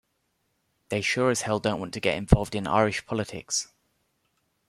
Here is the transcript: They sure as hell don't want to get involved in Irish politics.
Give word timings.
They 0.89 1.01
sure 1.01 1.29
as 1.29 1.43
hell 1.43 1.59
don't 1.59 1.79
want 1.79 1.93
to 1.93 1.99
get 1.99 2.17
involved 2.17 2.55
in 2.55 2.65
Irish 2.65 3.05
politics. 3.05 3.67